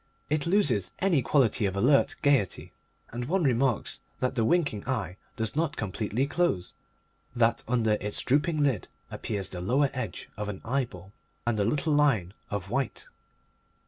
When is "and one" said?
3.11-3.43